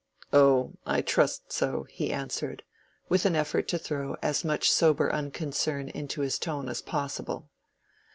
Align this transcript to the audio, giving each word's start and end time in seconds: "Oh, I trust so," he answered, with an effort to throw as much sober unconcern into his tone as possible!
"Oh, 0.33 0.73
I 0.83 1.01
trust 1.03 1.51
so," 1.53 1.83
he 1.83 2.11
answered, 2.11 2.63
with 3.07 3.23
an 3.27 3.35
effort 3.35 3.67
to 3.67 3.77
throw 3.77 4.15
as 4.23 4.43
much 4.43 4.71
sober 4.71 5.13
unconcern 5.13 5.89
into 5.89 6.21
his 6.21 6.39
tone 6.39 6.69
as 6.69 6.81
possible! 6.81 7.51